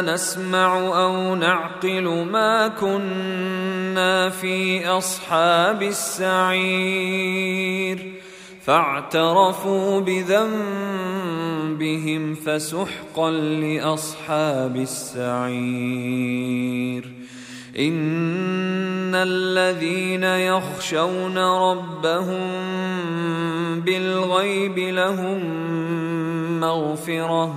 نسمع 0.00 0.78
أو 0.78 1.34
نعقل 1.34 2.26
ما 2.30 2.68
كنا 2.68 4.30
في 4.30 4.88
أصحاب 4.88 5.82
السعير. 5.82 7.40
فاعترفوا 8.62 10.00
بذنبهم 10.00 10.54
فسحقا 12.34 13.30
لأصحاب 13.30 14.76
السعير. 14.76 16.30
إن 17.78 19.14
الذين 19.14 20.24
يخشون 20.24 21.38
ربهم 21.38 22.50
بالغيب 23.80 24.78
لهم 24.78 25.40
مغفرة 26.60 27.56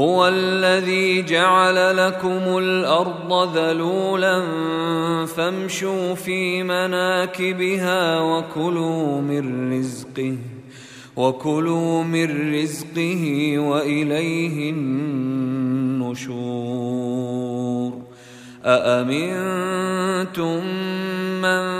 هو 0.00 0.28
الذي 0.28 1.22
جعل 1.22 1.96
لكم 1.96 2.58
الأرض 2.58 3.56
ذلولا 3.56 4.46
فامشوا 5.26 6.14
في 6.14 6.62
مناكبها 6.62 8.20
وكلوا 8.20 9.20
من 9.20 9.72
رزقه 9.78 10.36
وكلوا 11.16 12.02
من 12.02 12.54
رزقه 12.54 13.54
وإليه 13.58 14.70
النشور. 14.70 16.10
أأمنتم 18.64 20.64
من 21.42 21.79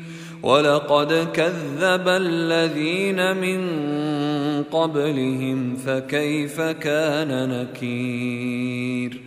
ولقد 0.43 1.27
كذب 1.33 2.07
الذين 2.07 3.37
من 3.37 3.61
قبلهم 4.63 5.75
فكيف 5.75 6.61
كان 6.61 7.49
نكير؟ 7.49 9.21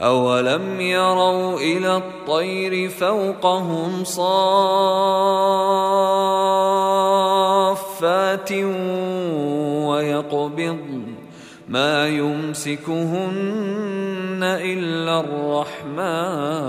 أولم 0.00 0.80
يروا 0.80 1.58
إلى 1.58 1.96
الطير 1.96 2.88
فوقهم 2.88 4.04
صافات 4.04 4.32
ويقبضن 9.88 11.04
ما 11.68 12.08
يمسكهن 12.08 12.78
إلا 14.42 15.20
الرحمن. 15.20 16.68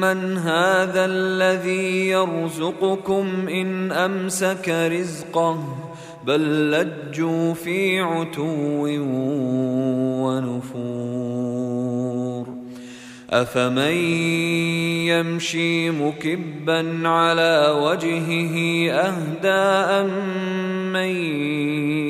أمن 0.00 0.38
هذا 0.38 1.04
الذي 1.04 2.08
يرزقكم 2.08 3.48
إن 3.48 3.92
أمسك 3.92 4.68
رزقه 4.68 5.76
بل 6.24 6.70
لجوا 6.70 7.54
في 7.54 8.00
عتو 8.00 8.86
ونفور 10.24 12.46
أفمن 13.30 13.94
يمشي 15.12 15.90
مكبا 15.90 17.08
على 17.08 17.76
وجهه 17.82 18.56
أهدى 18.90 19.62
أمن 20.00 21.10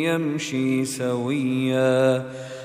يمشي 0.06 0.84
سويا 0.84 2.24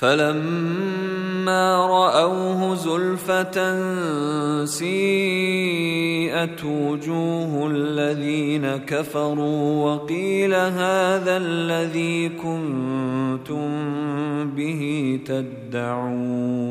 فلما 0.00 1.86
رأوه 1.86 2.74
زلفة 2.74 3.56
سيئت 4.64 6.64
وجوه 6.64 7.70
الذين 7.70 8.76
كفروا 8.76 9.84
وقيل 9.84 10.54
هذا 10.54 11.36
الذي 11.36 12.28
كنتم 12.28 13.70
به 14.56 15.20
تدعون 15.26 16.70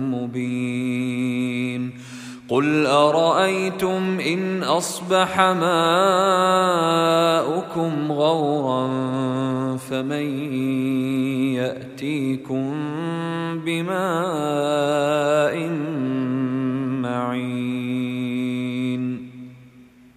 مبين. 0.21 1.91
قل 2.51 2.85
أرأيتم 2.85 4.19
إن 4.19 4.63
أصبح 4.63 5.39
ماؤكم 5.39 5.71
غورا 8.11 8.87
فمن 9.77 10.40